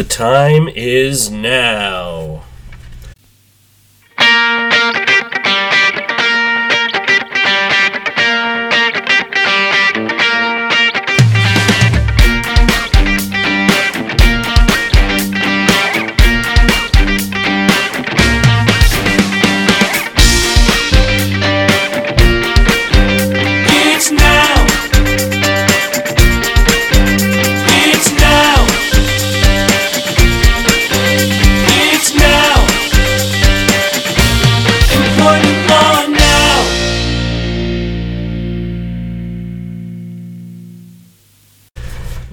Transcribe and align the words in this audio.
The 0.00 0.08
time 0.08 0.66
is 0.66 1.30
now. 1.30 2.44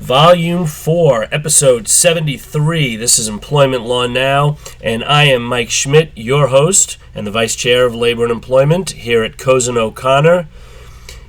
Volume 0.07 0.65
4, 0.65 1.27
Episode 1.33 1.89
73. 1.89 2.95
This 2.95 3.19
is 3.19 3.27
Employment 3.27 3.83
Law 3.83 4.07
Now, 4.07 4.55
and 4.81 5.03
I 5.03 5.25
am 5.25 5.43
Mike 5.43 5.69
Schmidt, 5.69 6.13
your 6.15 6.47
host 6.47 6.97
and 7.13 7.27
the 7.27 7.31
Vice 7.31 7.57
Chair 7.57 7.85
of 7.85 7.93
Labor 7.93 8.23
and 8.23 8.31
Employment 8.31 8.91
here 8.91 9.21
at 9.21 9.37
Cozen 9.37 9.77
O'Connor. 9.77 10.47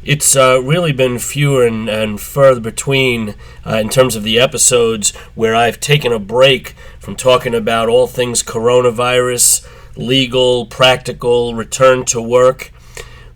It's 0.04 0.36
uh, 0.36 0.62
really 0.62 0.92
been 0.92 1.18
fewer 1.18 1.66
and, 1.66 1.88
and 1.88 2.20
further 2.20 2.60
between 2.60 3.34
uh, 3.66 3.78
in 3.78 3.88
terms 3.88 4.14
of 4.14 4.22
the 4.22 4.38
episodes 4.38 5.10
where 5.34 5.56
I've 5.56 5.80
taken 5.80 6.12
a 6.12 6.20
break 6.20 6.76
from 7.00 7.16
talking 7.16 7.56
about 7.56 7.88
all 7.88 8.06
things 8.06 8.44
coronavirus, 8.44 9.66
legal, 9.96 10.66
practical, 10.66 11.56
return 11.56 12.04
to 12.04 12.22
work. 12.22 12.72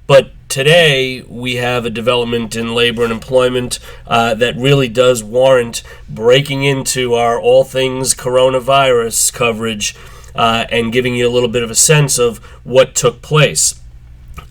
But 0.07 0.31
today 0.53 1.23
we 1.23 1.57
have 1.57 1.87
a 1.87 1.91
development 1.91 2.55
in 2.55 2.75
labor 2.75 3.03
and 3.05 3.11
employment 3.11 3.79
uh, 4.07 4.35
that 4.35 4.55
really 4.55 4.87
does 4.87 5.25
warrant 5.25 5.83
breaking 6.11 6.63
into 6.63 7.15
our 7.15 7.41
all 7.41 7.65
things 7.65 8.15
coronavirus 8.15 9.33
coverage 9.33 9.97
uh, 10.35 10.67
and 10.71 10.93
giving 10.93 11.15
you 11.15 11.27
a 11.27 11.33
little 11.33 11.49
bit 11.49 11.63
of 11.63 11.71
a 11.71 11.75
sense 11.75 12.19
of 12.19 12.37
what 12.65 12.95
took 12.95 13.23
place. 13.23 13.81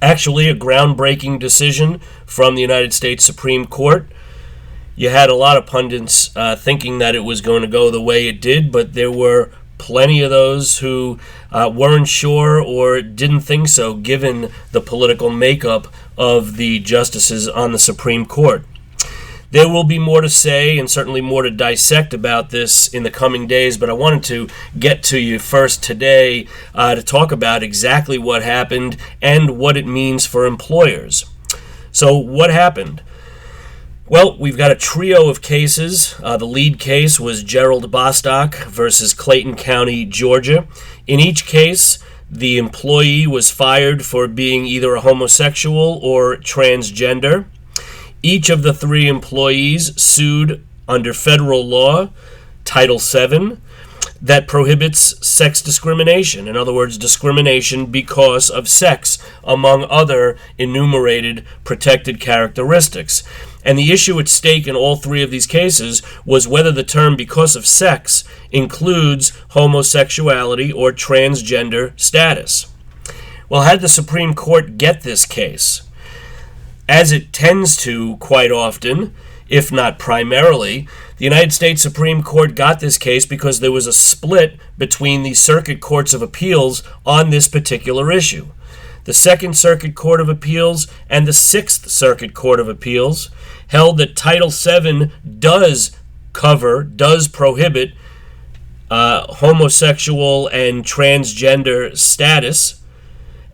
Actually, 0.01 0.49
a 0.49 0.55
groundbreaking 0.55 1.37
decision 1.37 1.99
from 2.25 2.55
the 2.55 2.61
United 2.61 2.91
States 2.93 3.23
Supreme 3.23 3.67
Court. 3.67 4.07
You 4.95 5.09
had 5.09 5.29
a 5.29 5.35
lot 5.35 5.55
of 5.55 5.67
pundits 5.67 6.35
uh, 6.35 6.55
thinking 6.55 6.97
that 6.97 7.13
it 7.13 7.19
was 7.19 7.41
going 7.41 7.61
to 7.61 7.67
go 7.67 7.91
the 7.91 8.01
way 8.01 8.27
it 8.27 8.41
did, 8.41 8.71
but 8.71 8.93
there 8.93 9.11
were 9.11 9.51
plenty 9.81 10.21
of 10.21 10.29
those 10.29 10.77
who 10.77 11.17
uh, 11.51 11.67
weren't 11.73 12.07
sure 12.07 12.61
or 12.61 13.01
didn't 13.01 13.39
think 13.39 13.67
so, 13.67 13.95
given 13.95 14.51
the 14.71 14.79
political 14.79 15.31
makeup 15.31 15.87
of 16.15 16.55
the 16.57 16.77
justices 16.77 17.47
on 17.47 17.71
the 17.71 17.79
Supreme 17.79 18.27
Court. 18.27 18.63
There 19.49 19.67
will 19.67 19.83
be 19.83 19.97
more 19.97 20.21
to 20.21 20.29
say 20.29 20.77
and 20.77 20.89
certainly 20.89 21.19
more 21.19 21.41
to 21.41 21.49
dissect 21.49 22.13
about 22.13 22.51
this 22.51 22.87
in 22.89 23.01
the 23.01 23.09
coming 23.09 23.47
days, 23.47 23.75
but 23.75 23.89
I 23.89 23.93
wanted 23.93 24.23
to 24.25 24.47
get 24.77 25.01
to 25.05 25.19
you 25.19 25.39
first 25.39 25.81
today 25.81 26.47
uh, 26.75 26.93
to 26.93 27.01
talk 27.01 27.31
about 27.31 27.63
exactly 27.63 28.19
what 28.19 28.43
happened 28.43 28.97
and 29.19 29.57
what 29.57 29.77
it 29.77 29.87
means 29.87 30.27
for 30.27 30.45
employers. 30.45 31.25
So, 31.91 32.15
what 32.17 32.51
happened? 32.51 33.01
Well, 34.11 34.35
we've 34.37 34.57
got 34.57 34.71
a 34.71 34.75
trio 34.75 35.29
of 35.29 35.41
cases. 35.41 36.15
Uh, 36.21 36.35
the 36.35 36.45
lead 36.45 36.79
case 36.79 37.17
was 37.17 37.43
Gerald 37.43 37.89
Bostock 37.91 38.55
versus 38.65 39.13
Clayton 39.13 39.55
County, 39.55 40.03
Georgia. 40.03 40.67
In 41.07 41.21
each 41.21 41.45
case, 41.45 41.97
the 42.29 42.57
employee 42.57 43.25
was 43.25 43.51
fired 43.51 44.05
for 44.05 44.27
being 44.27 44.65
either 44.65 44.95
a 44.95 44.99
homosexual 44.99 45.97
or 46.03 46.35
transgender. 46.35 47.45
Each 48.21 48.49
of 48.49 48.63
the 48.63 48.73
three 48.73 49.07
employees 49.07 49.95
sued 49.95 50.61
under 50.89 51.13
federal 51.13 51.65
law, 51.65 52.09
Title 52.65 52.99
VII, 52.99 53.59
that 54.21 54.47
prohibits 54.47 55.25
sex 55.25 55.61
discrimination. 55.61 56.47
In 56.47 56.55
other 56.55 56.73
words, 56.73 56.97
discrimination 56.97 57.87
because 57.87 58.49
of 58.49 58.69
sex, 58.69 59.17
among 59.43 59.85
other 59.89 60.37
enumerated 60.57 61.45
protected 61.63 62.19
characteristics. 62.19 63.23
And 63.65 63.77
the 63.77 63.91
issue 63.91 64.19
at 64.19 64.27
stake 64.27 64.67
in 64.67 64.75
all 64.75 64.95
three 64.95 65.23
of 65.23 65.31
these 65.31 65.47
cases 65.47 66.01
was 66.25 66.47
whether 66.47 66.71
the 66.71 66.83
term 66.83 67.15
because 67.15 67.55
of 67.55 67.65
sex 67.65 68.23
includes 68.51 69.31
homosexuality 69.49 70.71
or 70.71 70.91
transgender 70.91 71.99
status. 71.99 72.67
Well, 73.49 73.63
had 73.63 73.81
the 73.81 73.89
Supreme 73.89 74.33
Court 74.33 74.77
get 74.77 75.01
this 75.01 75.25
case, 75.25 75.81
as 76.87 77.11
it 77.11 77.33
tends 77.33 77.75
to 77.77 78.17
quite 78.17 78.51
often, 78.51 79.13
if 79.51 79.69
not 79.69 79.99
primarily, 79.99 80.87
the 81.17 81.25
United 81.25 81.51
States 81.51 81.81
Supreme 81.81 82.23
Court 82.23 82.55
got 82.55 82.79
this 82.79 82.97
case 82.97 83.25
because 83.25 83.59
there 83.59 83.71
was 83.71 83.85
a 83.85 83.91
split 83.91 84.57
between 84.77 85.23
the 85.23 85.33
circuit 85.33 85.81
courts 85.81 86.13
of 86.13 86.21
appeals 86.21 86.83
on 87.05 87.29
this 87.29 87.49
particular 87.49 88.13
issue. 88.13 88.47
The 89.03 89.13
Second 89.13 89.57
Circuit 89.57 89.93
Court 89.93 90.21
of 90.21 90.29
Appeals 90.29 90.87
and 91.09 91.27
the 91.27 91.33
Sixth 91.33 91.89
Circuit 91.89 92.33
Court 92.33 92.61
of 92.61 92.69
Appeals 92.69 93.29
held 93.67 93.97
that 93.97 94.15
Title 94.15 94.51
VII 94.51 95.11
does 95.39 95.97
cover, 96.31 96.83
does 96.83 97.27
prohibit 97.27 97.91
uh, 98.89 99.33
homosexual 99.33 100.47
and 100.47 100.85
transgender 100.85 101.97
status. 101.97 102.81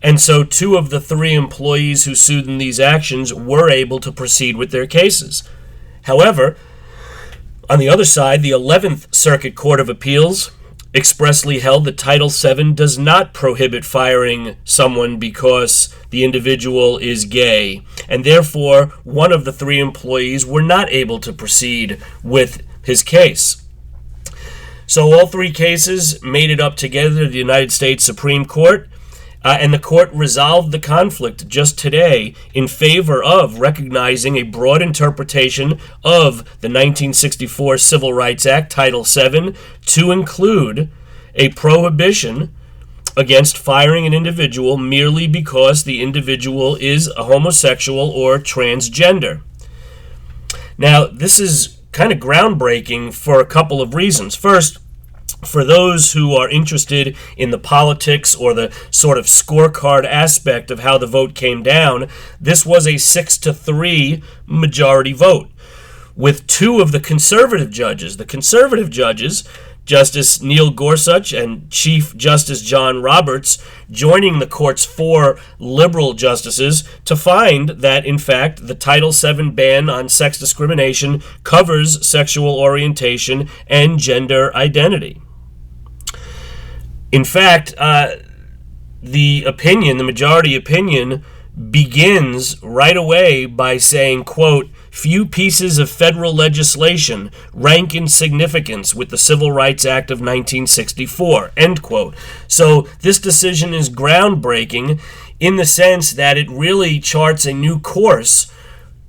And 0.03 0.21
so, 0.21 0.43
two 0.43 0.77
of 0.77 0.91
the 0.91 1.01
three 1.01 1.33
employees 1.33 2.05
who 2.05 2.13
sued 2.13 2.47
in 2.47 2.59
these 2.59 2.79
actions 2.79 3.33
were 3.33 3.67
able 3.67 3.99
to 4.01 4.11
proceed 4.11 4.57
with 4.57 4.69
their 4.69 4.85
cases. 4.85 5.41
However, 6.07 6.55
on 7.69 7.79
the 7.79 7.89
other 7.89 8.05
side, 8.05 8.41
the 8.41 8.51
11th 8.51 9.13
Circuit 9.13 9.55
Court 9.55 9.81
of 9.81 9.89
Appeals 9.89 10.51
expressly 10.95 11.59
held 11.59 11.83
that 11.83 11.97
Title 11.97 12.29
VII 12.29 12.71
does 12.71 12.97
not 12.97 13.33
prohibit 13.33 13.83
firing 13.83 14.55
someone 14.63 15.19
because 15.19 15.93
the 16.09 16.23
individual 16.23 16.97
is 16.97 17.25
gay, 17.25 17.83
and 18.07 18.23
therefore 18.23 18.85
one 19.03 19.33
of 19.33 19.43
the 19.43 19.51
three 19.51 19.81
employees 19.81 20.45
were 20.45 20.61
not 20.61 20.89
able 20.89 21.19
to 21.19 21.33
proceed 21.33 22.01
with 22.23 22.63
his 22.81 23.03
case. 23.03 23.61
So 24.85 25.13
all 25.13 25.27
three 25.27 25.51
cases 25.51 26.23
made 26.23 26.49
it 26.49 26.61
up 26.61 26.77
together 26.77 27.25
to 27.25 27.29
the 27.29 27.37
United 27.37 27.73
States 27.73 28.05
Supreme 28.05 28.45
Court. 28.45 28.87
Uh, 29.47 29.57
and 29.61 29.73
the 29.73 29.79
court 29.79 30.11
resolved 30.11 30.73
the 30.73 30.79
conflict 30.79 31.47
just 31.47 31.79
today 31.79 32.33
in 32.53 32.67
favor 32.67 33.23
of 33.23 33.61
recognizing 33.61 34.35
a 34.35 34.43
broad 34.43 34.81
interpretation 34.81 35.71
of 36.03 36.39
the 36.59 36.67
1964 36.67 37.77
Civil 37.77 38.11
Rights 38.11 38.45
Act, 38.45 38.69
Title 38.69 39.05
VII, 39.05 39.53
to 39.85 40.11
include 40.11 40.89
a 41.33 41.47
prohibition 41.51 42.53
against 43.15 43.57
firing 43.57 44.05
an 44.05 44.13
individual 44.13 44.75
merely 44.75 45.27
because 45.27 45.85
the 45.85 46.03
individual 46.03 46.75
is 46.75 47.07
a 47.15 47.23
homosexual 47.23 48.09
or 48.09 48.39
transgender. 48.39 49.43
Now, 50.77 51.07
this 51.07 51.39
is 51.39 51.79
kind 51.93 52.11
of 52.11 52.19
groundbreaking 52.19 53.13
for 53.13 53.39
a 53.39 53.45
couple 53.45 53.81
of 53.81 53.95
reasons. 53.95 54.35
First, 54.35 54.79
for 55.45 55.63
those 55.63 56.13
who 56.13 56.33
are 56.33 56.49
interested 56.49 57.15
in 57.35 57.51
the 57.51 57.59
politics 57.59 58.33
or 58.35 58.53
the 58.53 58.73
sort 58.91 59.17
of 59.17 59.25
scorecard 59.25 60.05
aspect 60.05 60.71
of 60.71 60.79
how 60.79 60.97
the 60.97 61.07
vote 61.07 61.35
came 61.35 61.63
down, 61.63 62.07
this 62.41 62.65
was 62.65 62.87
a 62.87 62.97
6 62.97 63.37
to 63.39 63.53
3 63.53 64.23
majority 64.45 65.13
vote 65.13 65.49
with 66.17 66.47
two 66.47 66.81
of 66.81 66.91
the 66.91 66.99
conservative 66.99 67.69
judges. 67.69 68.17
The 68.17 68.25
conservative 68.25 68.89
judges, 68.89 69.47
Justice 69.85 70.41
Neil 70.41 70.71
Gorsuch 70.71 71.31
and 71.31 71.69
Chief 71.69 72.17
Justice 72.17 72.61
John 72.61 73.01
Roberts, 73.03 73.63
joining 73.89 74.39
the 74.39 74.47
court's 74.47 74.83
four 74.83 75.39
liberal 75.59 76.13
justices 76.13 76.83
to 77.05 77.15
find 77.15 77.69
that, 77.69 78.05
in 78.05 78.17
fact, 78.17 78.67
the 78.67 78.75
Title 78.75 79.11
VII 79.11 79.51
ban 79.51 79.89
on 79.89 80.09
sex 80.09 80.39
discrimination 80.39 81.21
covers 81.43 82.05
sexual 82.05 82.59
orientation 82.59 83.47
and 83.67 83.99
gender 83.99 84.53
identity. 84.55 85.21
In 87.11 87.23
fact, 87.23 87.73
uh, 87.77 88.17
the 89.01 89.43
opinion, 89.45 89.97
the 89.97 90.03
majority 90.03 90.55
opinion, 90.55 91.23
begins 91.71 92.61
right 92.61 92.95
away 92.95 93.45
by 93.45 93.77
saying, 93.77 94.23
quote, 94.23 94.69
few 94.91 95.25
pieces 95.25 95.77
of 95.77 95.89
federal 95.89 96.33
legislation 96.33 97.31
rank 97.53 97.95
in 97.95 98.07
significance 98.07 98.93
with 98.93 99.09
the 99.09 99.17
Civil 99.17 99.51
Rights 99.51 99.85
Act 99.85 100.11
of 100.11 100.19
1964, 100.19 101.51
end 101.57 101.81
quote. 101.81 102.15
So 102.47 102.81
this 103.01 103.19
decision 103.19 103.73
is 103.73 103.89
groundbreaking 103.89 104.99
in 105.39 105.55
the 105.55 105.65
sense 105.65 106.11
that 106.13 106.37
it 106.37 106.49
really 106.49 106.99
charts 106.99 107.45
a 107.45 107.53
new 107.53 107.79
course 107.79 108.51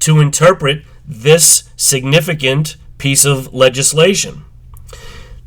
to 0.00 0.20
interpret 0.20 0.84
this 1.06 1.70
significant 1.76 2.76
piece 2.98 3.24
of 3.24 3.52
legislation. 3.52 4.44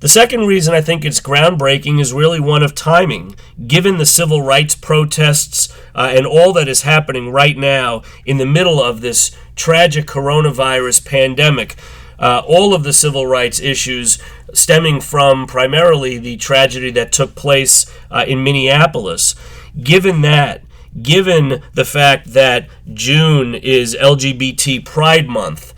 The 0.01 0.09
second 0.09 0.47
reason 0.47 0.73
I 0.73 0.81
think 0.81 1.05
it's 1.05 1.21
groundbreaking 1.21 2.01
is 2.01 2.11
really 2.11 2.39
one 2.39 2.63
of 2.63 2.73
timing, 2.73 3.35
given 3.67 3.99
the 3.99 4.05
civil 4.07 4.41
rights 4.41 4.75
protests 4.75 5.71
uh, 5.93 6.11
and 6.15 6.25
all 6.25 6.53
that 6.53 6.67
is 6.67 6.81
happening 6.81 7.29
right 7.29 7.55
now 7.55 8.01
in 8.25 8.37
the 8.37 8.47
middle 8.47 8.81
of 8.81 9.01
this 9.01 9.29
tragic 9.55 10.07
coronavirus 10.07 11.05
pandemic. 11.05 11.75
Uh, 12.17 12.41
all 12.47 12.73
of 12.73 12.81
the 12.81 12.93
civil 12.93 13.27
rights 13.27 13.59
issues 13.59 14.17
stemming 14.55 15.01
from 15.01 15.45
primarily 15.45 16.17
the 16.17 16.35
tragedy 16.37 16.89
that 16.89 17.11
took 17.11 17.35
place 17.35 17.85
uh, 18.09 18.25
in 18.27 18.43
Minneapolis. 18.43 19.35
Given 19.79 20.21
that, 20.21 20.63
given 20.99 21.61
the 21.75 21.85
fact 21.85 22.33
that 22.33 22.67
June 22.91 23.53
is 23.53 23.95
LGBT 24.01 24.83
Pride 24.83 25.29
Month, 25.29 25.75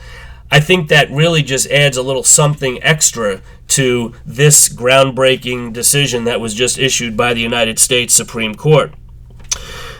I 0.50 0.60
think 0.60 0.88
that 0.90 1.10
really 1.10 1.42
just 1.42 1.70
adds 1.72 1.98
a 1.98 2.04
little 2.04 2.22
something 2.24 2.82
extra 2.84 3.42
to 3.70 4.14
this 4.26 4.70
groundbreaking 4.70 5.74
decision 5.74 6.26
that 6.26 6.40
was 6.42 6.54
just 6.54 6.78
issued 6.78 7.18
by 7.18 7.34
the 7.34 7.42
United 7.42 7.80
States 7.80 8.14
Supreme 8.14 8.56
Court. 8.56 8.94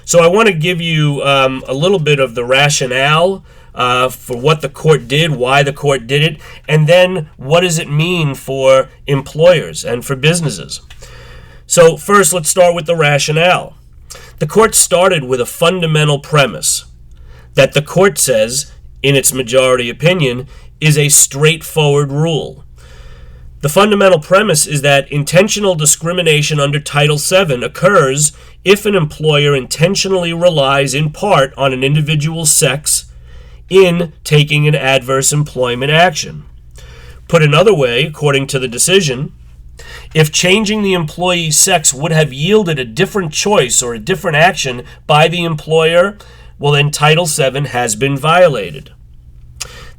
So 0.06 0.20
I 0.20 0.28
want 0.28 0.48
to 0.48 0.54
give 0.54 0.82
you 0.82 1.22
um, 1.24 1.64
a 1.68 1.74
little 1.74 2.00
bit 2.00 2.20
of 2.20 2.36
the 2.36 2.44
rationale 2.44 3.46
uh, 3.74 4.10
for 4.10 4.38
what 4.38 4.62
the 4.62 4.70
court 4.70 5.08
did, 5.08 5.32
why 5.32 5.64
the 5.64 5.74
court 5.74 6.08
did 6.08 6.22
it, 6.22 6.42
and 6.68 6.88
then 6.88 7.30
what 7.38 7.62
does 7.62 7.80
it 7.80 7.90
mean 7.90 8.36
for 8.36 8.90
employers 9.08 9.84
and 9.84 10.06
for 10.06 10.16
businesses. 10.16 10.82
So, 11.66 11.98
first, 11.98 12.34
let's 12.34 12.50
start 12.50 12.76
with 12.76 12.86
the 12.86 12.96
rationale. 12.96 13.76
The 14.40 14.48
court 14.48 14.76
started 14.76 15.24
with 15.24 15.40
a 15.40 15.46
fundamental 15.46 16.20
premise 16.20 16.86
that 17.54 17.74
the 17.74 17.82
court 17.82 18.18
says, 18.18 18.72
in 19.02 19.16
its 19.16 19.34
majority 19.34 19.90
opinion, 19.90 20.48
is 20.82 20.98
a 20.98 21.10
straightforward 21.10 22.12
rule. 22.12 22.63
The 23.64 23.70
fundamental 23.70 24.20
premise 24.20 24.68
is 24.68 24.82
that 24.82 25.10
intentional 25.10 25.74
discrimination 25.74 26.60
under 26.60 26.82
Title 26.82 27.16
VII 27.16 27.64
occurs 27.64 28.34
if 28.66 28.86
an 28.86 28.94
employer 28.94 29.56
intentionally 29.56 30.34
relies 30.34 30.94
in 30.94 31.12
part 31.12 31.54
on 31.56 31.72
an 31.72 31.82
individual's 31.82 32.52
sex 32.52 33.06
in 33.70 34.12
taking 34.26 34.68
an 34.68 34.76
adverse 34.76 35.32
employment 35.32 35.94
action. 35.94 36.44
Put 37.30 37.42
another 37.42 37.74
way, 37.74 38.04
according 38.04 38.48
to 38.48 38.60
the 38.60 38.68
decision, 38.68 39.32
if 40.14 40.30
changing 40.30 40.82
the 40.82 40.94
employee's 40.94 41.56
sex 41.56 41.94
would 41.94 42.12
have 42.12 42.34
yielded 42.34 42.80
a 42.80 42.84
different 42.84 43.32
choice 43.32 43.82
or 43.82 43.94
a 43.94 43.98
different 43.98 44.36
action 44.36 44.84
by 45.08 45.30
the 45.30 45.46
employer, 45.46 46.18
well, 46.60 46.74
then 46.74 46.92
Title 46.92 47.28
VII 47.28 47.68
has 47.70 47.96
been 47.96 48.18
violated. 48.18 48.92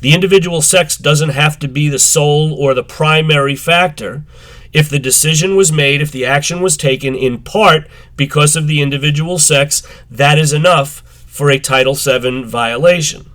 The 0.04 0.12
individual 0.12 0.60
sex 0.60 0.98
doesn't 0.98 1.30
have 1.30 1.58
to 1.60 1.66
be 1.66 1.88
the 1.88 1.98
sole 1.98 2.52
or 2.52 2.74
the 2.74 2.84
primary 2.84 3.56
factor. 3.56 4.22
If 4.70 4.90
the 4.90 4.98
decision 4.98 5.56
was 5.56 5.72
made, 5.72 6.02
if 6.02 6.12
the 6.12 6.26
action 6.26 6.60
was 6.60 6.76
taken 6.76 7.14
in 7.14 7.40
part 7.40 7.88
because 8.14 8.54
of 8.54 8.66
the 8.66 8.82
individual 8.82 9.38
sex, 9.38 9.82
that 10.10 10.36
is 10.38 10.52
enough 10.52 11.00
for 11.26 11.50
a 11.50 11.58
Title 11.58 11.94
VII 11.94 12.42
violation. 12.42 13.30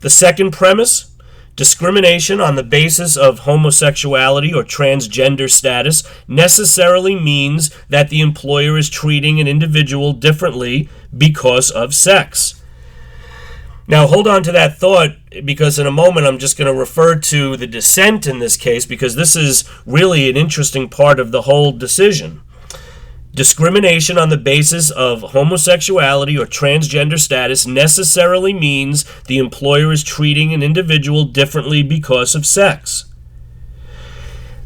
The 0.00 0.10
second 0.10 0.50
premise 0.50 1.12
discrimination 1.54 2.40
on 2.40 2.56
the 2.56 2.64
basis 2.64 3.16
of 3.16 3.38
homosexuality 3.38 4.52
or 4.52 4.64
transgender 4.64 5.48
status 5.48 6.02
necessarily 6.26 7.14
means 7.14 7.70
that 7.88 8.08
the 8.08 8.20
employer 8.20 8.76
is 8.76 8.90
treating 8.90 9.38
an 9.38 9.46
individual 9.46 10.12
differently 10.12 10.88
because 11.16 11.70
of 11.70 11.94
sex. 11.94 12.60
Now, 13.88 14.06
hold 14.08 14.26
on 14.26 14.42
to 14.42 14.52
that 14.52 14.78
thought 14.78 15.10
because 15.44 15.78
in 15.78 15.86
a 15.86 15.92
moment 15.92 16.26
I'm 16.26 16.38
just 16.38 16.58
going 16.58 16.72
to 16.72 16.78
refer 16.78 17.16
to 17.16 17.56
the 17.56 17.68
dissent 17.68 18.26
in 18.26 18.40
this 18.40 18.56
case 18.56 18.84
because 18.84 19.14
this 19.14 19.36
is 19.36 19.64
really 19.86 20.28
an 20.28 20.36
interesting 20.36 20.88
part 20.88 21.20
of 21.20 21.30
the 21.30 21.42
whole 21.42 21.70
decision. 21.70 22.42
Discrimination 23.32 24.18
on 24.18 24.30
the 24.30 24.38
basis 24.38 24.90
of 24.90 25.20
homosexuality 25.20 26.38
or 26.38 26.46
transgender 26.46 27.18
status 27.18 27.66
necessarily 27.66 28.54
means 28.54 29.04
the 29.24 29.38
employer 29.38 29.92
is 29.92 30.02
treating 30.02 30.52
an 30.52 30.62
individual 30.62 31.24
differently 31.24 31.82
because 31.82 32.34
of 32.34 32.46
sex. 32.46 33.04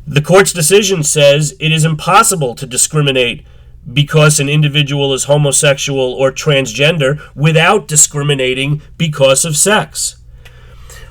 The 0.07 0.23
court's 0.23 0.53
decision 0.53 1.03
says 1.03 1.55
it 1.61 1.73
is 1.73 1.85
impossible 1.85 2.55
to 2.55 2.67
discriminate 2.67 3.45
because 3.93 4.39
an 4.39 4.49
individual 4.49 5.15
is 5.15 5.25
homosexual 5.25 6.13
or 6.15 6.31
transgender 6.31 7.21
without 7.35 7.89
discriminating 7.89 8.83
because 8.97 9.45
of 9.45 9.57
sex. 9.57 10.17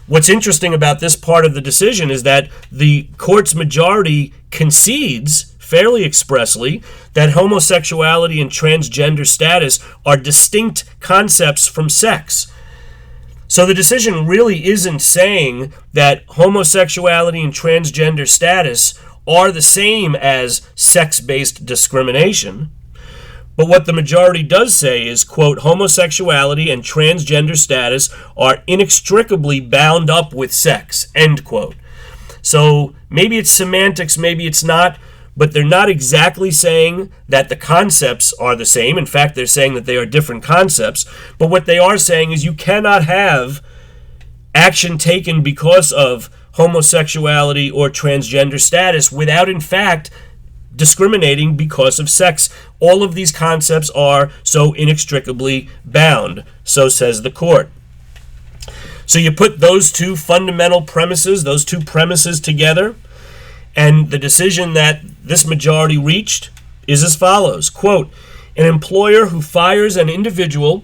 What's 0.08 0.30
interesting 0.30 0.74
about 0.74 1.00
this 1.00 1.16
part 1.16 1.46
of 1.46 1.54
the 1.54 1.62
decision 1.62 2.10
is 2.10 2.24
that 2.24 2.50
the 2.72 3.10
court's 3.18 3.54
majority 3.54 4.34
concedes 4.50 5.56
fairly 5.60 6.04
expressly 6.04 6.82
that 7.14 7.32
homosexuality 7.32 8.42
and 8.42 8.50
transgender 8.50 9.26
status 9.26 9.80
are 10.06 10.18
distinct 10.18 10.84
concepts 11.00 11.68
from 11.68 11.90
sex. 11.90 12.52
So 13.48 13.66
the 13.66 13.76
decision 13.76 14.26
really 14.26 14.66
isn't 14.66 15.00
saying 15.00 15.74
that 15.94 16.26
homosexuality 16.30 17.44
and 17.44 17.54
transgender 17.54 18.28
status 18.28 19.00
are 19.30 19.52
the 19.52 19.62
same 19.62 20.16
as 20.16 20.68
sex 20.76 21.22
based 21.22 21.66
discrimination. 21.66 22.72
But 23.56 23.68
what 23.68 23.86
the 23.86 23.94
majority 23.94 24.42
does 24.42 24.74
say 24.74 25.06
is, 25.06 25.24
quote, 25.24 25.60
homosexuality 25.60 26.72
and 26.72 26.82
transgender 26.82 27.58
status 27.58 28.10
are 28.38 28.64
inextricably 28.68 29.60
bound 29.60 30.10
up 30.10 30.34
with 30.34 30.54
sex, 30.54 31.12
end 31.14 31.44
quote. 31.44 31.76
So 32.42 32.96
maybe 33.10 33.38
it's 33.38 33.52
semantics, 33.52 34.18
maybe 34.18 34.48
it's 34.48 34.64
not, 34.64 34.98
but 35.36 35.52
they're 35.54 35.66
not 35.66 35.90
exactly 35.90 36.52
saying 36.52 37.12
that 37.28 37.50
the 37.50 37.56
concepts 37.56 38.34
are 38.34 38.56
the 38.56 38.66
same. 38.66 38.98
In 38.98 39.06
fact, 39.06 39.36
they're 39.36 39.46
saying 39.46 39.74
that 39.74 39.86
they 39.86 39.98
are 39.98 40.06
different 40.06 40.42
concepts. 40.42 41.06
But 41.38 41.50
what 41.50 41.66
they 41.66 41.78
are 41.78 41.98
saying 41.98 42.32
is 42.32 42.46
you 42.46 42.54
cannot 42.54 43.04
have 43.06 43.62
action 44.56 44.98
taken 44.98 45.44
because 45.44 45.92
of 45.92 46.30
homosexuality 46.54 47.70
or 47.72 47.90
transgender 47.90 48.60
status 48.60 49.12
without, 49.12 49.50
in 49.50 49.60
fact, 49.60 50.10
discriminating 50.76 51.56
because 51.56 52.00
of 52.00 52.10
sex. 52.10 52.50
All 52.80 53.04
of 53.04 53.16
these 53.16 53.32
concepts 53.32 53.90
are 53.92 54.32
so 54.44 54.74
inextricably 54.74 55.70
bound, 55.86 56.44
so 56.64 56.90
says 56.90 57.22
the 57.22 57.32
court. 57.32 57.70
So 59.06 59.18
you 59.18 59.32
put 59.32 59.60
those 59.60 59.92
two 59.92 60.16
fundamental 60.16 60.82
premises, 60.82 61.44
those 61.44 61.66
two 61.66 61.82
premises 61.82 62.40
together, 62.40 62.96
and 63.76 64.12
the 64.12 64.20
decision 64.20 64.74
that 64.74 65.02
this 65.24 65.46
majority 65.46 65.98
reached 65.98 66.50
is 66.88 67.04
as 67.04 67.16
follows 67.16 67.70
quote 67.70 68.10
an 68.56 68.66
employer 68.66 69.28
who 69.28 69.42
fires 69.42 69.96
an 69.96 70.10
individual 70.10 70.84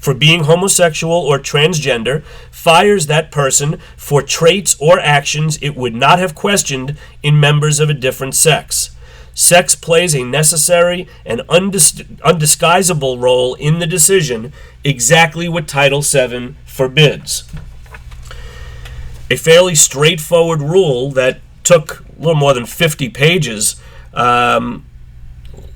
for 0.00 0.14
being 0.14 0.44
homosexual 0.44 1.14
or 1.14 1.38
transgender 1.38 2.24
fires 2.50 3.06
that 3.06 3.30
person 3.30 3.78
for 3.96 4.22
traits 4.22 4.76
or 4.80 4.98
actions 4.98 5.58
it 5.62 5.76
would 5.76 5.94
not 5.94 6.18
have 6.18 6.34
questioned 6.34 6.96
in 7.22 7.38
members 7.38 7.78
of 7.78 7.90
a 7.90 7.94
different 7.94 8.34
sex. 8.34 8.96
Sex 9.34 9.74
plays 9.74 10.14
a 10.14 10.24
necessary 10.24 11.06
and 11.24 11.40
undis- 11.48 12.04
undisguisable 12.18 13.20
role 13.20 13.54
in 13.54 13.78
the 13.78 13.86
decision, 13.86 14.52
exactly 14.84 15.48
what 15.48 15.68
Title 15.68 16.02
VII 16.02 16.56
forbids. 16.66 17.48
A 19.30 19.36
fairly 19.36 19.74
straightforward 19.74 20.60
rule 20.60 21.10
that 21.12 21.40
took 21.62 22.00
a 22.00 22.18
little 22.18 22.34
more 22.34 22.52
than 22.52 22.66
50 22.66 23.08
pages, 23.10 23.80
um, 24.12 24.84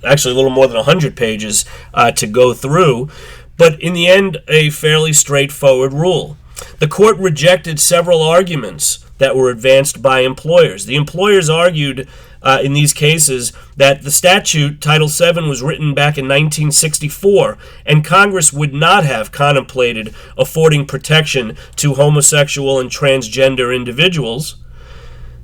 actually 0.04 0.33
a 0.33 0.37
little 0.37 0.50
more 0.50 0.66
than 0.66 0.76
100 0.76 1.16
pages 1.16 1.64
uh, 1.95 2.11
to 2.12 2.26
go 2.26 2.52
through, 2.52 3.09
but 3.57 3.81
in 3.81 3.93
the 3.93 4.07
end, 4.07 4.39
a 4.49 4.71
fairly 4.71 5.13
straightforward 5.13 5.93
rule. 5.93 6.37
The 6.79 6.89
court 6.89 7.17
rejected 7.19 7.81
several 7.81 8.23
arguments 8.23 9.05
that 9.19 9.37
were 9.37 9.51
advanced 9.51 10.03
by 10.03 10.21
employers. 10.21 10.87
The 10.87 10.97
employers 10.97 11.49
argued 11.49 12.09
uh, 12.43 12.61
in 12.63 12.75
these 12.75 12.93
cases 12.93 13.53
that 13.77 14.03
the 14.03 14.11
statute, 14.11 14.81
Title 14.81 15.09
VII, 15.09 15.49
was 15.49 15.63
written 15.63 15.95
back 15.95 16.19
in 16.19 16.27
1964, 16.27 17.57
and 17.87 18.05
Congress 18.05 18.53
would 18.53 18.75
not 18.75 19.05
have 19.05 19.33
contemplated 19.33 20.15
affording 20.37 20.85
protection 20.85 21.57
to 21.77 21.95
homosexual 21.95 22.79
and 22.79 22.91
transgender 22.91 23.75
individuals. 23.75 24.57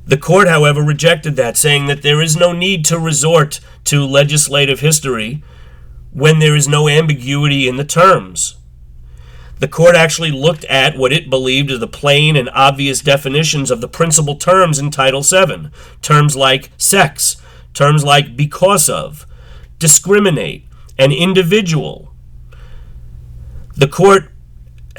The 0.07 0.19
court, 0.19 0.49
however, 0.49 0.83
rejected 0.83 1.37
that, 1.37 1.57
saying 1.57 1.87
that 1.87 2.03
there 2.03 2.21
is 2.21 2.37
no 2.37 2.53
need 2.53 2.85
to 2.87 2.99
resort 2.99 3.61
to 3.85 4.05
legislative 4.05 4.81
history 4.81 5.43
when 6.13 6.39
there 6.39 6.57
is 6.57 6.69
no 6.69 6.89
ambiguity 6.89 7.69
in 7.69 7.77
the 7.77 7.85
terms. 7.85 8.57
The 9.61 9.69
court 9.69 9.95
actually 9.95 10.31
looked 10.31 10.65
at 10.65 10.97
what 10.97 11.13
it 11.13 11.29
believed 11.29 11.71
are 11.71 11.79
the 11.79 11.87
plain 11.87 12.35
and 12.35 12.49
obvious 12.51 13.01
definitions 13.01 13.71
of 13.71 13.83
the 13.83 13.89
principal 13.89 14.37
terms 14.37 14.79
in 14.79 14.91
Title 14.91 15.23
VII. 15.23 15.71
Terms 16.01 16.35
like 16.35 16.71
sex, 16.79 17.37
terms 17.75 18.03
like 18.03 18.37
because 18.37 18.89
of, 18.89 19.27
discriminate, 19.79 20.67
and 20.99 21.13
individual. 21.13 22.13
The 23.77 23.89
court 23.89 24.31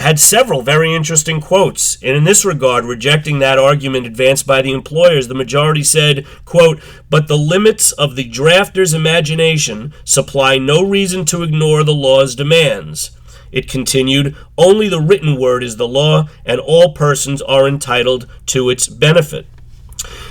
had 0.02 0.20
several 0.20 0.62
very 0.62 0.94
interesting 0.94 1.42
quotes. 1.42 1.98
And 2.02 2.16
in 2.16 2.24
this 2.24 2.46
regard, 2.46 2.86
rejecting 2.86 3.40
that 3.40 3.58
argument 3.58 4.06
advanced 4.06 4.46
by 4.46 4.62
the 4.62 4.72
employers, 4.72 5.28
the 5.28 5.34
majority 5.34 5.84
said, 5.84 6.26
quote, 6.46 6.82
but 7.10 7.28
the 7.28 7.38
limits 7.38 7.92
of 7.94 8.16
the 8.16 8.30
drafter's 8.30 8.94
imagination 8.94 9.94
supply 10.04 10.58
no 10.58 10.84
reason 10.84 11.26
to 11.26 11.44
ignore 11.44 11.84
the 11.84 11.94
law's 11.94 12.36
demands. 12.36 13.12
It 13.52 13.70
continued, 13.70 14.36
only 14.58 14.88
the 14.88 15.02
written 15.02 15.40
word 15.40 15.64
is 15.64 15.76
the 15.76 15.88
law, 15.88 16.30
and 16.46 16.60
all 16.60 16.94
persons 16.94 17.42
are 17.42 17.68
entitled 17.68 18.28
to 18.48 18.70
its 18.70 18.88
benefit. 18.88 19.46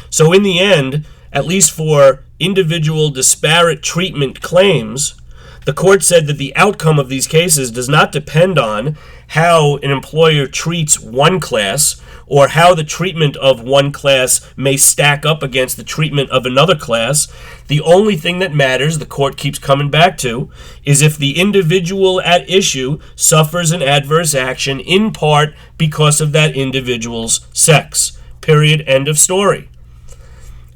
So, 0.08 0.32
in 0.32 0.42
the 0.42 0.58
end, 0.58 1.06
at 1.32 1.46
least 1.46 1.70
for 1.70 2.24
individual 2.38 3.10
disparate 3.10 3.82
treatment 3.82 4.40
claims, 4.40 5.19
the 5.66 5.72
court 5.72 6.02
said 6.02 6.26
that 6.26 6.38
the 6.38 6.54
outcome 6.56 6.98
of 6.98 7.08
these 7.08 7.26
cases 7.26 7.70
does 7.70 7.88
not 7.88 8.12
depend 8.12 8.58
on 8.58 8.96
how 9.28 9.76
an 9.78 9.90
employer 9.90 10.46
treats 10.46 10.98
one 10.98 11.38
class 11.38 12.00
or 12.26 12.48
how 12.48 12.74
the 12.74 12.84
treatment 12.84 13.36
of 13.36 13.60
one 13.60 13.90
class 13.92 14.40
may 14.56 14.76
stack 14.76 15.26
up 15.26 15.42
against 15.42 15.76
the 15.76 15.84
treatment 15.84 16.30
of 16.30 16.46
another 16.46 16.76
class. 16.76 17.26
The 17.66 17.80
only 17.80 18.16
thing 18.16 18.38
that 18.38 18.54
matters, 18.54 18.98
the 18.98 19.06
court 19.06 19.36
keeps 19.36 19.58
coming 19.58 19.90
back 19.90 20.16
to, 20.18 20.50
is 20.84 21.02
if 21.02 21.18
the 21.18 21.38
individual 21.38 22.20
at 22.20 22.48
issue 22.48 23.00
suffers 23.16 23.72
an 23.72 23.82
adverse 23.82 24.34
action 24.34 24.80
in 24.80 25.12
part 25.12 25.54
because 25.76 26.20
of 26.20 26.32
that 26.32 26.54
individual's 26.56 27.46
sex. 27.52 28.16
Period. 28.40 28.82
End 28.86 29.08
of 29.08 29.18
story. 29.18 29.68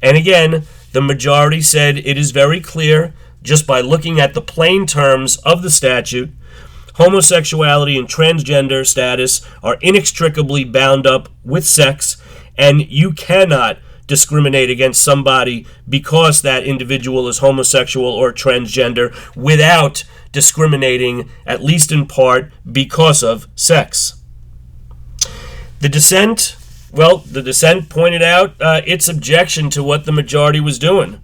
And 0.01 0.17
again, 0.17 0.63
the 0.91 1.01
majority 1.01 1.61
said 1.61 1.97
it 1.97 2.17
is 2.17 2.31
very 2.31 2.59
clear 2.59 3.13
just 3.45 3.65
by 3.65 3.79
looking 3.79 4.19
at 4.19 4.33
the 4.33 4.41
plain 4.41 4.85
terms 4.85 5.37
of 5.37 5.61
the 5.61 5.69
statute. 5.69 6.31
Homosexuality 6.95 7.97
and 7.97 8.07
transgender 8.07 8.85
status 8.85 9.45
are 9.61 9.77
inextricably 9.81 10.63
bound 10.63 11.05
up 11.05 11.29
with 11.43 11.65
sex, 11.65 12.17
and 12.57 12.89
you 12.89 13.11
cannot 13.11 13.79
discriminate 14.07 14.69
against 14.69 15.03
somebody 15.03 15.65
because 15.89 16.41
that 16.41 16.63
individual 16.63 17.27
is 17.27 17.39
homosexual 17.39 18.07
or 18.07 18.31
transgender 18.31 19.15
without 19.35 20.03
discriminating, 20.31 21.29
at 21.45 21.63
least 21.63 21.91
in 21.91 22.05
part, 22.05 22.51
because 22.69 23.23
of 23.23 23.47
sex. 23.55 24.21
The 25.79 25.89
dissent, 25.89 26.55
well, 26.91 27.17
the 27.17 27.41
dissent 27.41 27.89
pointed 27.89 28.21
out 28.21 28.59
uh, 28.61 28.81
its 28.85 29.07
objection 29.07 29.69
to 29.71 29.83
what 29.83 30.05
the 30.05 30.11
majority 30.11 30.59
was 30.59 30.79
doing. 30.79 31.21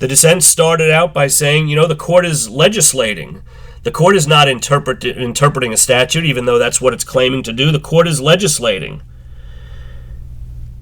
The 0.00 0.08
dissent 0.08 0.42
started 0.42 0.90
out 0.90 1.12
by 1.12 1.26
saying, 1.26 1.68
you 1.68 1.76
know, 1.76 1.86
the 1.86 1.94
court 1.94 2.24
is 2.24 2.48
legislating. 2.48 3.42
The 3.82 3.90
court 3.90 4.16
is 4.16 4.26
not 4.26 4.48
interpret- 4.48 5.04
interpreting 5.04 5.74
a 5.74 5.76
statute, 5.76 6.24
even 6.24 6.46
though 6.46 6.58
that's 6.58 6.80
what 6.80 6.94
it's 6.94 7.04
claiming 7.04 7.42
to 7.42 7.52
do. 7.52 7.70
The 7.70 7.78
court 7.78 8.08
is 8.08 8.18
legislating. 8.18 9.02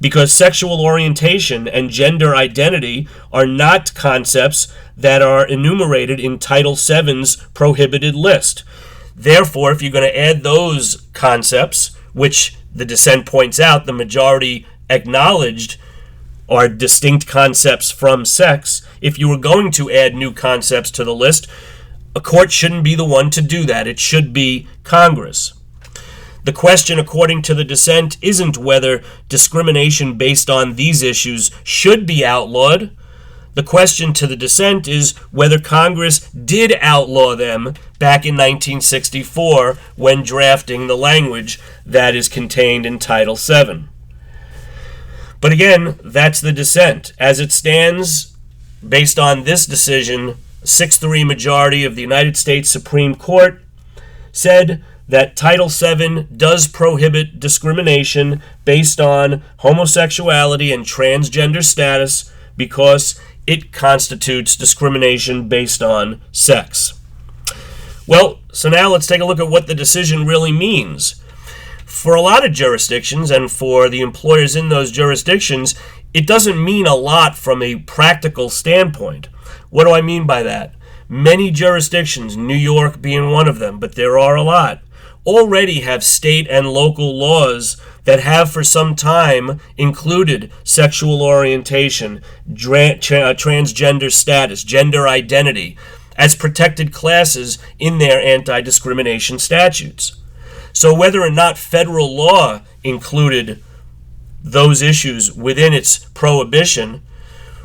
Because 0.00 0.32
sexual 0.32 0.80
orientation 0.80 1.66
and 1.66 1.90
gender 1.90 2.36
identity 2.36 3.08
are 3.32 3.46
not 3.46 3.92
concepts 3.94 4.72
that 4.96 5.20
are 5.20 5.44
enumerated 5.44 6.20
in 6.20 6.38
Title 6.38 6.76
VII's 6.76 7.36
prohibited 7.54 8.14
list. 8.14 8.62
Therefore, 9.16 9.72
if 9.72 9.82
you're 9.82 9.90
going 9.90 10.08
to 10.08 10.16
add 10.16 10.44
those 10.44 11.08
concepts, 11.12 11.88
which 12.12 12.56
the 12.72 12.84
dissent 12.84 13.26
points 13.26 13.58
out, 13.58 13.84
the 13.84 13.92
majority 13.92 14.64
acknowledged 14.88 15.76
are 16.48 16.68
distinct 16.68 17.26
concepts 17.26 17.90
from 17.90 18.24
sex. 18.24 18.82
If 19.00 19.18
you 19.18 19.28
were 19.28 19.38
going 19.38 19.70
to 19.72 19.90
add 19.90 20.14
new 20.14 20.32
concepts 20.32 20.90
to 20.92 21.04
the 21.04 21.14
list, 21.14 21.46
a 22.16 22.20
court 22.20 22.50
shouldn't 22.50 22.84
be 22.84 22.94
the 22.94 23.04
one 23.04 23.30
to 23.30 23.42
do 23.42 23.64
that. 23.66 23.86
It 23.86 23.98
should 23.98 24.32
be 24.32 24.66
Congress. 24.82 25.52
The 26.44 26.52
question, 26.52 26.98
according 26.98 27.42
to 27.42 27.54
the 27.54 27.64
dissent, 27.64 28.16
isn't 28.22 28.56
whether 28.56 29.02
discrimination 29.28 30.16
based 30.16 30.48
on 30.48 30.76
these 30.76 31.02
issues 31.02 31.50
should 31.62 32.06
be 32.06 32.24
outlawed. 32.24 32.96
The 33.54 33.62
question 33.62 34.12
to 34.14 34.26
the 34.26 34.36
dissent 34.36 34.88
is 34.88 35.16
whether 35.30 35.58
Congress 35.58 36.30
did 36.30 36.78
outlaw 36.80 37.36
them 37.36 37.74
back 37.98 38.24
in 38.24 38.34
1964 38.34 39.76
when 39.96 40.22
drafting 40.22 40.86
the 40.86 40.96
language 40.96 41.60
that 41.84 42.14
is 42.14 42.28
contained 42.28 42.86
in 42.86 42.98
Title 42.98 43.36
VII. 43.36 43.84
But 45.40 45.52
again, 45.52 45.98
that's 46.02 46.40
the 46.40 46.52
dissent. 46.52 47.12
As 47.18 47.38
it 47.40 47.52
stands, 47.52 48.36
based 48.86 49.18
on 49.18 49.44
this 49.44 49.66
decision, 49.66 50.36
6 50.64 50.98
3 50.98 51.24
majority 51.24 51.84
of 51.84 51.94
the 51.94 52.02
United 52.02 52.36
States 52.36 52.68
Supreme 52.68 53.14
Court 53.14 53.62
said 54.32 54.84
that 55.08 55.36
Title 55.36 55.68
VII 55.68 56.24
does 56.36 56.68
prohibit 56.68 57.40
discrimination 57.40 58.42
based 58.64 59.00
on 59.00 59.42
homosexuality 59.58 60.72
and 60.72 60.84
transgender 60.84 61.64
status 61.64 62.30
because 62.56 63.18
it 63.46 63.72
constitutes 63.72 64.56
discrimination 64.56 65.48
based 65.48 65.82
on 65.82 66.20
sex. 66.30 67.00
Well, 68.06 68.40
so 68.52 68.68
now 68.68 68.90
let's 68.90 69.06
take 69.06 69.20
a 69.20 69.24
look 69.24 69.40
at 69.40 69.48
what 69.48 69.66
the 69.66 69.74
decision 69.74 70.26
really 70.26 70.52
means 70.52 71.22
for 71.88 72.14
a 72.14 72.20
lot 72.20 72.44
of 72.44 72.52
jurisdictions 72.52 73.30
and 73.30 73.50
for 73.50 73.88
the 73.88 74.02
employers 74.02 74.54
in 74.54 74.68
those 74.68 74.92
jurisdictions, 74.92 75.74
it 76.12 76.26
doesn't 76.26 76.62
mean 76.62 76.86
a 76.86 76.94
lot 76.94 77.36
from 77.36 77.62
a 77.62 77.76
practical 77.76 78.50
standpoint. 78.50 79.28
What 79.70 79.84
do 79.84 79.92
I 79.92 80.02
mean 80.02 80.26
by 80.26 80.42
that? 80.42 80.74
Many 81.08 81.50
jurisdictions, 81.50 82.36
New 82.36 82.54
York 82.54 83.00
being 83.00 83.30
one 83.30 83.48
of 83.48 83.58
them, 83.58 83.78
but 83.78 83.94
there 83.94 84.18
are 84.18 84.36
a 84.36 84.42
lot, 84.42 84.82
already 85.26 85.80
have 85.80 86.04
state 86.04 86.46
and 86.50 86.68
local 86.68 87.18
laws 87.18 87.78
that 88.04 88.20
have 88.20 88.52
for 88.52 88.62
some 88.62 88.94
time 88.94 89.58
included 89.78 90.52
sexual 90.64 91.22
orientation, 91.22 92.20
tra- 92.54 92.98
tra- 92.98 93.34
transgender 93.34 94.12
status, 94.12 94.62
gender 94.62 95.08
identity 95.08 95.78
as 96.16 96.36
protected 96.36 96.92
classes 96.92 97.58
in 97.78 97.96
their 97.96 98.20
anti 98.20 98.60
discrimination 98.60 99.38
statutes. 99.38 100.17
So, 100.78 100.94
whether 100.94 101.22
or 101.22 101.30
not 101.32 101.58
federal 101.58 102.14
law 102.14 102.60
included 102.84 103.60
those 104.44 104.80
issues 104.80 105.32
within 105.32 105.72
its 105.72 105.98
prohibition 106.14 107.02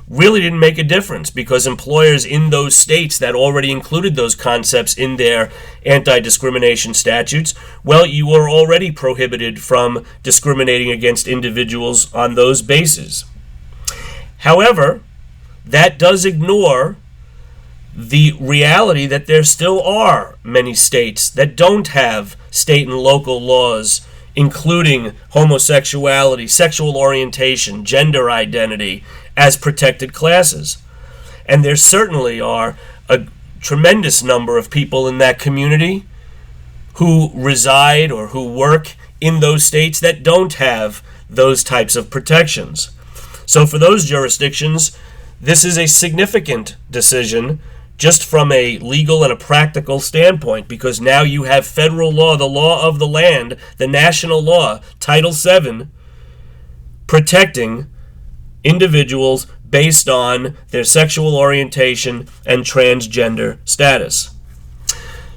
really 0.10 0.42
didn't 0.42 0.58
make 0.58 0.80
a 0.80 0.84
difference 0.84 1.30
because 1.30 1.68
employers 1.68 2.26
in 2.26 2.50
those 2.50 2.76
states 2.76 3.20
that 3.20 3.36
already 3.36 3.70
included 3.70 4.16
those 4.16 4.34
concepts 4.34 4.98
in 4.98 5.18
their 5.18 5.52
anti 5.86 6.20
discrimination 6.22 6.96
statutes, 6.96 7.54
well, 7.84 8.04
you 8.04 8.26
were 8.28 8.50
already 8.50 8.92
prohibited 8.92 9.62
from 9.62 10.04
discriminating 10.24 10.90
against 10.90 11.28
individuals 11.28 12.12
on 12.16 12.34
those 12.34 12.64
bases. 12.64 13.26
However, 14.40 15.04
that 15.64 16.00
does 16.00 16.26
ignore 16.26 16.98
the 17.96 18.34
reality 18.40 19.06
that 19.06 19.28
there 19.28 19.44
still 19.44 19.82
are 19.82 20.36
many 20.44 20.74
states 20.74 21.30
that 21.30 21.56
don't 21.56 21.90
have 21.90 22.36
state 22.50 22.88
and 22.88 22.98
local 22.98 23.40
laws 23.40 24.02
including 24.36 25.14
homosexuality, 25.32 26.48
sexual 26.48 26.98
orientation, 26.98 27.86
gender 27.86 28.32
identity 28.32 29.04
as 29.38 29.58
protected 29.58 30.14
classes. 30.14 30.78
And 31.46 31.64
there 31.64 31.76
certainly 31.76 32.42
are 32.42 32.78
a 33.10 33.28
tremendous 33.60 34.24
number 34.24 34.58
of 34.58 34.72
people 34.72 35.08
in 35.08 35.18
that 35.20 35.40
community 35.40 36.06
who 36.96 37.32
reside 37.34 38.12
or 38.12 38.28
who 38.28 38.54
work 38.54 38.96
in 39.20 39.40
those 39.40 39.64
states 39.64 40.00
that 40.00 40.24
don't 40.24 40.54
have 40.54 41.04
those 41.30 41.64
types 41.64 41.96
of 41.96 42.10
protections. 42.10 42.92
So, 43.46 43.66
for 43.66 43.78
those 43.78 44.06
jurisdictions, 44.06 44.98
this 45.42 45.66
is 45.66 45.78
a 45.78 45.88
significant 45.88 46.76
decision 46.90 47.60
just 47.98 48.26
from 48.26 48.52
a 48.52 48.78
legal 48.80 49.24
and 49.24 49.32
a 49.32 49.36
practical 49.38 50.00
standpoint, 50.00 50.68
because 50.68 51.00
now 51.00 51.22
you 51.22 51.44
have 51.44 51.66
federal 51.66 52.12
law, 52.12 52.36
the 52.36 52.46
law 52.46 52.88
of 52.88 53.00
the 53.00 53.08
land, 53.08 53.58
the 53.78 53.88
national 53.88 54.42
law, 54.42 54.82
Title 55.00 55.32
VII, 55.32 55.88
protecting 57.08 57.88
individuals 58.64 59.48
based 59.70 60.08
on 60.08 60.56
their 60.70 60.84
sexual 60.84 61.36
orientation 61.36 62.28
and 62.46 62.64
transgender 62.64 63.58
status. 63.66 64.34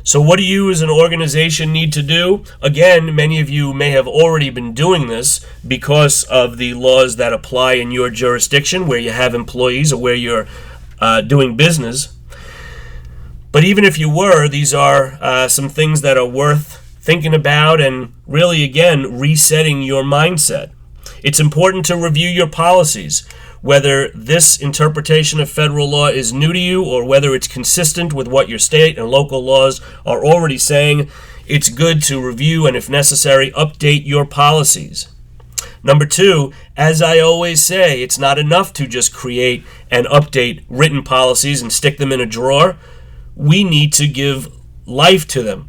So, 0.06 0.20
what 0.20 0.36
do 0.36 0.44
you 0.44 0.70
as 0.70 0.82
an 0.82 0.88
organization 0.88 1.72
need 1.72 1.92
to 1.94 2.02
do? 2.02 2.44
Again, 2.62 3.12
many 3.12 3.40
of 3.40 3.50
you 3.50 3.74
may 3.74 3.90
have 3.90 4.06
already 4.06 4.50
been 4.50 4.72
doing 4.72 5.08
this 5.08 5.44
because 5.66 6.22
of 6.24 6.58
the 6.58 6.74
laws 6.74 7.16
that 7.16 7.32
apply 7.32 7.72
in 7.72 7.90
your 7.90 8.10
jurisdiction 8.10 8.86
where 8.86 9.00
you 9.00 9.10
have 9.10 9.34
employees 9.34 9.92
or 9.92 10.00
where 10.00 10.14
you're 10.14 10.46
uh, 11.00 11.22
doing 11.22 11.56
business. 11.56 12.15
But 13.56 13.64
even 13.64 13.84
if 13.84 13.98
you 13.98 14.10
were, 14.10 14.48
these 14.48 14.74
are 14.74 15.16
uh, 15.18 15.48
some 15.48 15.70
things 15.70 16.02
that 16.02 16.18
are 16.18 16.26
worth 16.26 16.76
thinking 17.00 17.32
about 17.32 17.80
and 17.80 18.12
really, 18.26 18.62
again, 18.62 19.18
resetting 19.18 19.80
your 19.80 20.02
mindset. 20.02 20.72
It's 21.24 21.40
important 21.40 21.86
to 21.86 21.96
review 21.96 22.28
your 22.28 22.48
policies, 22.48 23.26
whether 23.62 24.08
this 24.08 24.58
interpretation 24.58 25.40
of 25.40 25.48
federal 25.48 25.88
law 25.88 26.08
is 26.08 26.34
new 26.34 26.52
to 26.52 26.58
you 26.58 26.84
or 26.84 27.06
whether 27.06 27.34
it's 27.34 27.48
consistent 27.48 28.12
with 28.12 28.28
what 28.28 28.50
your 28.50 28.58
state 28.58 28.98
and 28.98 29.08
local 29.08 29.42
laws 29.42 29.80
are 30.04 30.22
already 30.22 30.58
saying. 30.58 31.08
it's 31.46 31.70
good 31.70 32.02
to 32.02 32.20
review 32.20 32.66
and, 32.66 32.76
if 32.76 32.90
necessary, 32.90 33.52
update 33.52 34.04
your 34.04 34.26
policies. 34.26 35.08
Number 35.82 36.04
two, 36.04 36.52
as 36.76 37.00
I 37.00 37.20
always 37.20 37.64
say, 37.64 38.02
it's 38.02 38.18
not 38.18 38.38
enough 38.38 38.74
to 38.74 38.86
just 38.86 39.14
create 39.14 39.64
and 39.90 40.06
update 40.08 40.62
written 40.68 41.02
policies 41.02 41.62
and 41.62 41.72
stick 41.72 41.96
them 41.96 42.12
in 42.12 42.20
a 42.20 42.26
drawer. 42.26 42.76
We 43.36 43.62
need 43.62 43.92
to 43.94 44.08
give 44.08 44.48
life 44.86 45.28
to 45.28 45.42
them. 45.42 45.68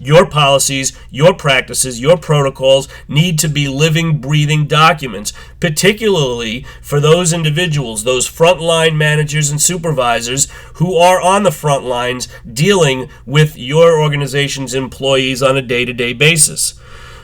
Your 0.00 0.26
policies, 0.26 0.96
your 1.10 1.34
practices, 1.34 2.00
your 2.00 2.16
protocols 2.16 2.86
need 3.08 3.36
to 3.40 3.48
be 3.48 3.66
living, 3.66 4.20
breathing 4.20 4.68
documents, 4.68 5.32
particularly 5.58 6.64
for 6.80 7.00
those 7.00 7.32
individuals, 7.32 8.04
those 8.04 8.30
frontline 8.30 8.94
managers 8.94 9.50
and 9.50 9.60
supervisors 9.60 10.48
who 10.74 10.96
are 10.96 11.20
on 11.20 11.42
the 11.42 11.50
front 11.50 11.84
lines 11.84 12.28
dealing 12.50 13.08
with 13.26 13.58
your 13.58 14.00
organization's 14.00 14.72
employees 14.72 15.42
on 15.42 15.56
a 15.56 15.62
day 15.62 15.84
to 15.84 15.92
day 15.92 16.12
basis. 16.12 16.78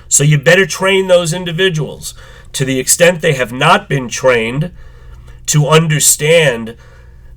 So 0.08 0.24
you 0.24 0.38
better 0.38 0.66
train 0.66 1.06
those 1.06 1.32
individuals 1.32 2.14
to 2.54 2.64
the 2.64 2.80
extent 2.80 3.20
they 3.20 3.34
have 3.34 3.52
not 3.52 3.88
been 3.88 4.08
trained 4.08 4.72
to 5.46 5.68
understand 5.68 6.76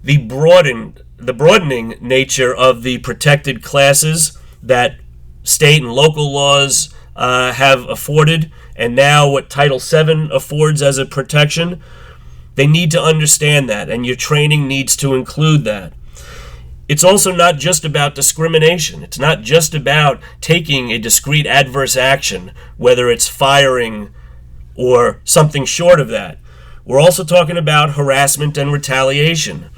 the 0.04 0.18
broadened 0.18 1.04
the 1.18 1.34
broadening 1.34 1.96
nature 2.00 2.56
of 2.56 2.84
the 2.84 3.00
protected 3.00 3.64
classes 3.64 4.38
that 4.62 4.96
state 5.44 5.82
and 5.82 5.92
local 5.92 6.32
laws 6.32 6.94
uh, 7.16 7.52
have 7.54 7.88
afforded, 7.90 8.52
and 8.76 8.96
now 8.96 9.30
what 9.30 9.50
Title 9.50 9.80
VII 9.80 10.30
affords 10.32 10.82
as 10.82 10.98
a 10.98 11.06
protection. 11.06 11.82
They 12.56 12.68
need 12.68 12.92
to 12.92 13.02
understand 13.02 13.70
that, 13.70 13.90
and 13.90 14.06
your 14.06 14.16
training 14.16 14.68
needs 14.68 14.96
to 14.98 15.14
include 15.14 15.64
that. 15.66 15.94
It's 16.88 17.04
also 17.04 17.32
not 17.32 17.58
just 17.58 17.84
about 17.84 18.16
discrimination. 18.16 19.04
It's 19.04 19.20
not 19.20 19.42
just 19.42 19.76
about 19.76 20.22
taking 20.40 20.92
a 20.92 20.98
discrete 20.98 21.46
adverse 21.46 21.98
action, 21.98 22.52
whether 22.78 23.10
it's 23.10 23.28
firing 23.28 24.14
or 24.76 25.20
something 25.24 25.66
short 25.66 26.00
of 26.00 26.08
that. 26.10 26.40
We're 26.86 27.02
also 27.02 27.26
talking 27.26 27.58
about 27.58 27.92
harassment 27.92 28.58
and 28.58 28.72
retaliation. 28.72 29.70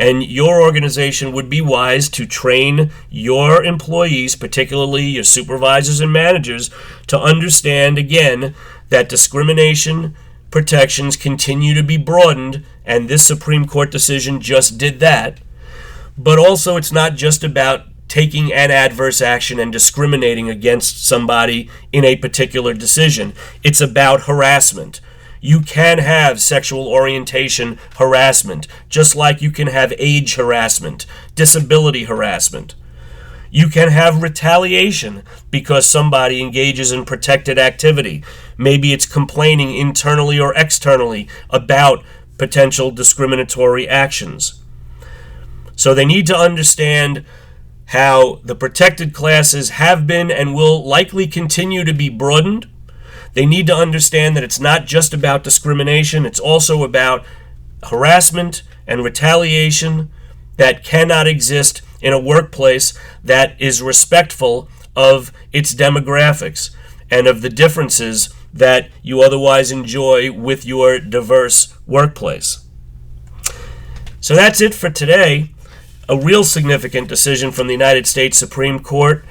And 0.00 0.24
your 0.24 0.62
organization 0.62 1.32
would 1.32 1.50
be 1.50 1.60
wise 1.60 2.08
to 2.08 2.24
train 2.24 2.90
your 3.10 3.62
employees, 3.62 4.34
particularly 4.34 5.04
your 5.04 5.24
supervisors 5.24 6.00
and 6.00 6.10
managers, 6.10 6.70
to 7.08 7.20
understand 7.20 7.98
again 7.98 8.54
that 8.88 9.10
discrimination 9.10 10.16
protections 10.50 11.18
continue 11.18 11.74
to 11.74 11.82
be 11.82 11.98
broadened, 11.98 12.64
and 12.86 13.10
this 13.10 13.26
Supreme 13.26 13.66
Court 13.66 13.90
decision 13.90 14.40
just 14.40 14.78
did 14.78 15.00
that. 15.00 15.38
But 16.16 16.38
also, 16.38 16.78
it's 16.78 16.92
not 16.92 17.14
just 17.14 17.44
about 17.44 17.82
taking 18.08 18.54
an 18.54 18.70
adverse 18.70 19.20
action 19.20 19.60
and 19.60 19.70
discriminating 19.70 20.48
against 20.48 21.06
somebody 21.06 21.68
in 21.92 22.06
a 22.06 22.16
particular 22.16 22.72
decision, 22.72 23.34
it's 23.62 23.82
about 23.82 24.22
harassment. 24.22 25.02
You 25.40 25.60
can 25.60 25.98
have 25.98 26.40
sexual 26.40 26.86
orientation 26.86 27.78
harassment, 27.96 28.66
just 28.88 29.16
like 29.16 29.40
you 29.40 29.50
can 29.50 29.68
have 29.68 29.94
age 29.98 30.34
harassment, 30.34 31.06
disability 31.34 32.04
harassment. 32.04 32.74
You 33.50 33.68
can 33.68 33.88
have 33.88 34.22
retaliation 34.22 35.22
because 35.50 35.86
somebody 35.86 36.40
engages 36.40 36.92
in 36.92 37.04
protected 37.04 37.58
activity. 37.58 38.22
Maybe 38.56 38.92
it's 38.92 39.06
complaining 39.06 39.74
internally 39.74 40.38
or 40.38 40.54
externally 40.54 41.26
about 41.48 42.04
potential 42.38 42.90
discriminatory 42.90 43.88
actions. 43.88 44.62
So 45.74 45.94
they 45.94 46.04
need 46.04 46.26
to 46.26 46.36
understand 46.36 47.24
how 47.86 48.40
the 48.44 48.54
protected 48.54 49.12
classes 49.12 49.70
have 49.70 50.06
been 50.06 50.30
and 50.30 50.54
will 50.54 50.86
likely 50.86 51.26
continue 51.26 51.84
to 51.84 51.92
be 51.92 52.08
broadened 52.08 52.68
they 53.34 53.46
need 53.46 53.66
to 53.68 53.74
understand 53.74 54.36
that 54.36 54.44
it's 54.44 54.60
not 54.60 54.86
just 54.86 55.14
about 55.14 55.44
discrimination, 55.44 56.26
it's 56.26 56.40
also 56.40 56.82
about 56.82 57.24
harassment 57.84 58.62
and 58.86 59.04
retaliation 59.04 60.10
that 60.56 60.84
cannot 60.84 61.26
exist 61.26 61.82
in 62.02 62.12
a 62.12 62.20
workplace 62.20 62.98
that 63.22 63.60
is 63.60 63.82
respectful 63.82 64.68
of 64.96 65.32
its 65.52 65.74
demographics 65.74 66.70
and 67.10 67.26
of 67.26 67.42
the 67.42 67.48
differences 67.48 68.34
that 68.52 68.88
you 69.02 69.22
otherwise 69.22 69.70
enjoy 69.70 70.30
with 70.32 70.64
your 70.64 70.98
diverse 70.98 71.76
workplace. 71.86 72.66
So 74.20 74.34
that's 74.34 74.60
it 74.60 74.74
for 74.74 74.90
today. 74.90 75.50
A 76.08 76.18
real 76.18 76.44
significant 76.44 77.08
decision 77.08 77.52
from 77.52 77.68
the 77.68 77.72
United 77.72 78.06
States 78.06 78.36
Supreme 78.36 78.80
Court. 78.80 79.24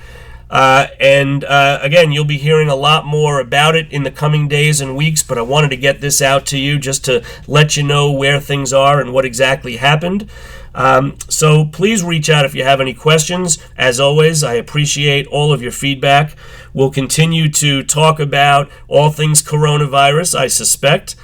Uh, 0.50 0.88
and 1.00 1.44
uh, 1.44 1.80
again, 1.82 2.12
you'll 2.12 2.26
be 2.26 2.38
hearing 2.38 2.70
a 2.70 2.76
lot 2.76 3.06
more 3.06 3.40
about 3.40 3.76
it 3.76 3.92
in 3.92 4.04
the 4.04 4.12
coming 4.12 4.48
days 4.48 4.82
and 4.82 4.96
weeks, 4.96 5.22
but 5.22 5.38
I 5.38 5.42
wanted 5.42 5.70
to 5.70 5.78
get 5.78 6.02
this 6.02 6.22
out 6.22 6.46
to 6.48 6.58
you 6.58 6.80
just 6.80 7.06
to 7.06 7.24
let 7.48 7.78
you 7.78 7.84
know 7.84 8.12
where 8.12 8.40
things 8.40 8.74
are 8.74 9.00
and 9.00 9.14
what 9.14 9.26
exactly 9.26 9.78
happened. 9.78 10.30
Um, 10.74 11.18
so 11.28 11.66
please 11.66 12.04
reach 12.04 12.30
out 12.30 12.46
if 12.46 12.56
you 12.56 12.64
have 12.64 12.82
any 12.82 12.94
questions. 12.94 13.58
As 13.78 14.00
always, 14.00 14.44
I 14.44 14.54
appreciate 14.54 15.28
all 15.28 15.52
of 15.52 15.62
your 15.62 15.72
feedback. 15.72 16.36
We'll 16.74 16.92
continue 16.92 17.50
to 17.50 17.84
talk 17.84 18.20
about 18.20 18.70
all 18.88 19.10
things 19.10 19.42
coronavirus, 19.42 20.36
I 20.36 20.48
suspect 20.48 21.16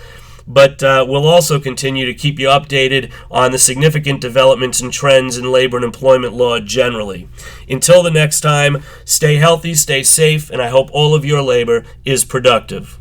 but 0.48 0.84
uh, 0.84 1.06
we'll 1.08 1.28
also 1.28 1.60
continue 1.60 2.06
to 2.06 2.14
keep 2.14 2.40
you 2.40 2.48
updated 2.48 3.12
on 3.32 3.52
the 3.52 3.60
significant 3.60 4.22
developments 4.22 4.82
and 4.82 4.92
trends 4.94 5.38
in 5.38 5.52
labor 5.52 5.78
and 5.78 5.86
employment 5.86 6.34
law 6.34 6.60
generally. 6.60 7.28
Until 7.70 8.04
the 8.04 8.12
next 8.12 8.42
time, 8.42 8.84
stay 9.06 9.36
healthy, 9.36 9.74
stay 9.74 10.04
safe, 10.04 10.50
and 10.50 10.62
I 10.62 10.70
hope 10.70 10.90
all 10.92 11.16
of 11.16 11.26
your 11.26 11.42
labor 11.42 11.84
is 12.04 12.24
productive. 12.26 13.00